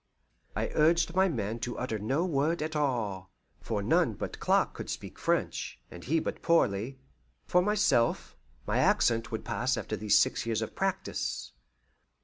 [0.55, 4.89] I urged my men to utter no word at all, for none but Clark could
[4.89, 6.97] speak French, and he but poorly.
[7.45, 8.35] For myself,
[8.65, 11.51] my accent would pass after these six years of practice.